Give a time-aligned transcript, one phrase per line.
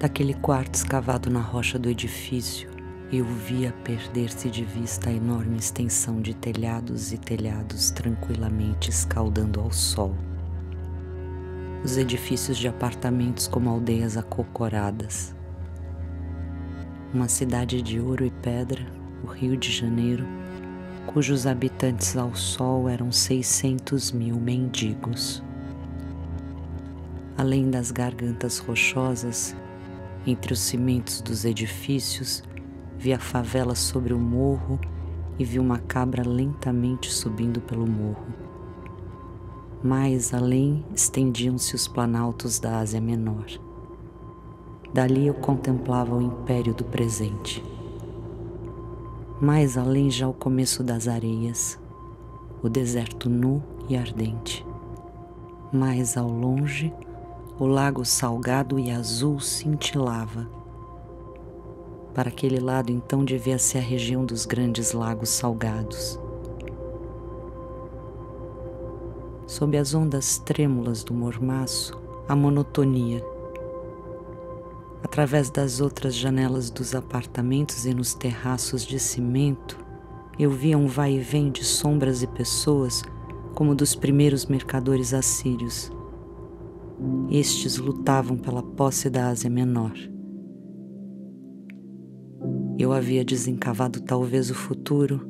[0.00, 2.70] Daquele quarto escavado na rocha do edifício,
[3.12, 9.70] eu via perder-se de vista a enorme extensão de telhados e telhados tranquilamente escaldando ao
[9.70, 10.14] sol.
[11.84, 15.36] Os edifícios de apartamentos como aldeias acocoradas.
[17.12, 18.86] Uma cidade de ouro e pedra,
[19.22, 20.24] o Rio de Janeiro,
[21.08, 25.42] cujos habitantes ao sol eram 600 mil mendigos.
[27.36, 29.54] Além das gargantas rochosas,
[30.26, 32.42] entre os cimentos dos edifícios,
[32.98, 34.78] vi a favela sobre o morro
[35.38, 38.26] e vi uma cabra lentamente subindo pelo morro.
[39.82, 43.46] Mais além estendiam-se os planaltos da Ásia Menor.
[44.92, 47.64] Dali eu contemplava o império do presente.
[49.40, 51.78] Mais além já o começo das areias,
[52.62, 54.66] o deserto nu e ardente.
[55.72, 56.92] Mais ao longe,
[57.60, 60.60] o lago salgado e azul cintilava
[62.14, 66.18] para aquele lado então devia ser a região dos grandes lagos salgados.
[69.46, 73.24] Sob as ondas trêmulas do mormaço, a monotonia.
[75.02, 79.78] Através das outras janelas dos apartamentos e nos terraços de cimento,
[80.38, 83.02] eu via um vai e vem de sombras e pessoas
[83.54, 85.90] como dos primeiros mercadores assírios.
[87.30, 89.94] Estes lutavam pela posse da Ásia Menor.
[92.78, 95.28] Eu havia desencavado talvez o futuro,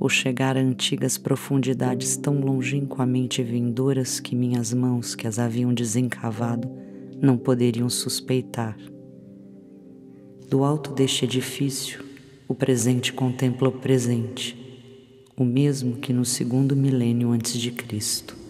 [0.00, 6.68] ou chegar a antigas profundidades tão longínquamente vindouras que minhas mãos, que as haviam desencavado,
[7.20, 8.76] não poderiam suspeitar.
[10.48, 12.04] Do alto deste edifício,
[12.48, 14.56] o presente contempla o presente,
[15.36, 18.43] o mesmo que no segundo milênio antes de Cristo.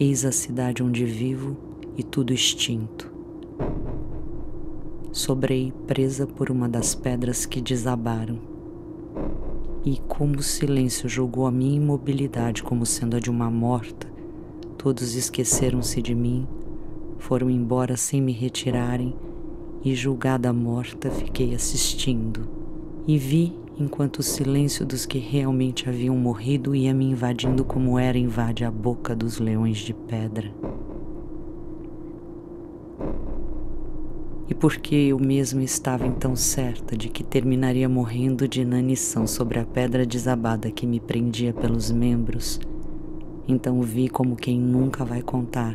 [0.00, 1.56] Eis a cidade onde vivo
[1.96, 3.18] e tudo extinto
[5.18, 8.38] sobrei presa por uma das pedras que desabaram.
[9.84, 14.06] E como o silêncio julgou a minha imobilidade como sendo a de uma morta,
[14.76, 16.46] todos esqueceram-se de mim,
[17.18, 19.14] foram embora sem me retirarem,
[19.84, 22.48] e julgada morta fiquei assistindo.
[23.06, 28.18] E vi enquanto o silêncio dos que realmente haviam morrido ia me invadindo como era
[28.18, 30.52] invade a boca dos leões de pedra.
[34.48, 39.64] e porque eu mesmo estava então certa de que terminaria morrendo de inanição sobre a
[39.64, 42.58] pedra desabada que me prendia pelos membros,
[43.46, 45.74] então vi como quem nunca vai contar.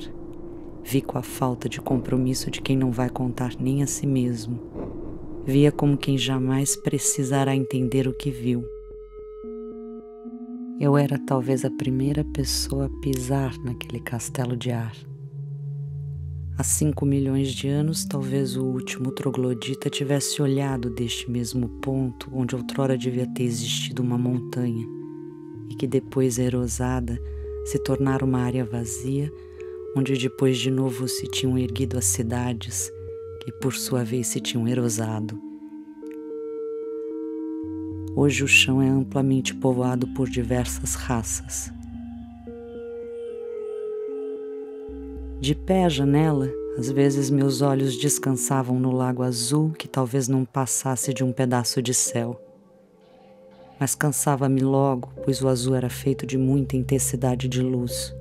[0.84, 4.60] Vi com a falta de compromisso de quem não vai contar nem a si mesmo.
[5.46, 8.64] Via como quem jamais precisará entender o que viu.
[10.80, 14.96] Eu era talvez a primeira pessoa a pisar naquele castelo de ar
[16.56, 22.56] Há cinco milhões de anos, talvez o último troglodita tivesse olhado deste mesmo ponto onde
[22.56, 24.86] outrora devia ter existido uma montanha
[25.72, 27.20] e que depois erosada
[27.66, 29.34] se tornara uma área vazia,
[29.98, 32.92] onde depois de novo se tinham erguido as cidades
[33.44, 35.40] que por sua vez se tinham erosado.
[38.16, 41.72] Hoje o chão é amplamente povoado por diversas raças,
[45.44, 50.46] De pé à janela, às vezes meus olhos descansavam no lago azul que talvez não
[50.46, 52.42] passasse de um pedaço de céu.
[53.78, 58.16] Mas cansava-me logo, pois o azul era feito de muita intensidade de luz.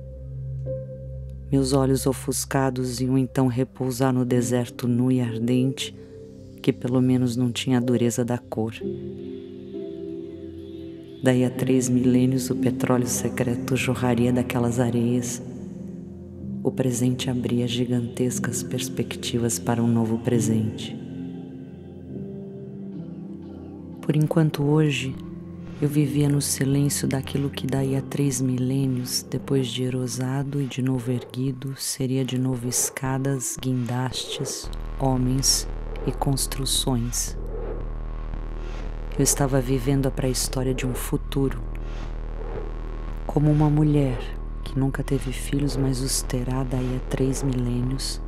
[1.53, 5.95] Meus olhos ofuscados iam então repousar no deserto nu e ardente,
[6.63, 8.73] que pelo menos não tinha a dureza da cor.
[11.21, 15.43] Daí a três milênios o petróleo secreto jorraria daquelas areias
[16.63, 20.97] o presente abria gigantescas perspectivas para um novo presente.
[24.01, 25.13] Por enquanto hoje
[25.83, 30.81] eu vivia no silêncio daquilo que daí a três milênios, depois de erosado e de
[30.81, 35.67] novo erguido, seria de novo escadas, guindastes, homens
[36.07, 37.37] e construções.
[39.19, 41.61] Eu estava vivendo a pré-história de um futuro,
[43.27, 44.17] como uma mulher
[44.63, 48.21] que nunca teve filhos, mas os terá daí a três milênios,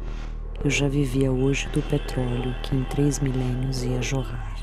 [0.61, 4.54] eu já vivia hoje do petróleo que em três milênios ia jorrar.